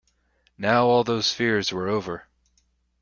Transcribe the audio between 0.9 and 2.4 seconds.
those fears were over.